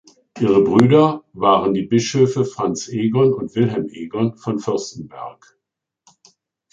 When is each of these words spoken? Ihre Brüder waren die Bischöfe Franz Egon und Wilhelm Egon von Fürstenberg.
Ihre 0.39 0.63
Brüder 0.63 1.23
waren 1.33 1.75
die 1.75 1.83
Bischöfe 1.85 2.43
Franz 2.43 2.87
Egon 2.87 3.35
und 3.35 3.53
Wilhelm 3.53 3.87
Egon 3.89 4.35
von 4.35 4.57
Fürstenberg. 4.57 5.59